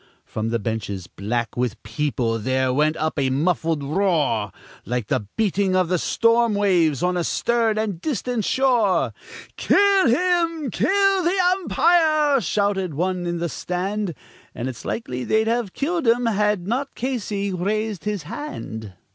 [0.25, 4.51] From the benches, black with people, there went up a muffled roar,
[4.83, 9.13] Like the beating of the storm waves on a stern and distant shore;
[9.57, 10.71] "Kill him!
[10.71, 14.15] Kill the umpire!" shouted some one in the stand.
[14.55, 18.93] And it's likely they'd have killed him had not Casey raised his hand.